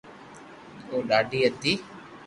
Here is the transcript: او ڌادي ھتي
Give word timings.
او 0.89 0.97
ڌادي 1.09 1.39
ھتي 1.47 1.73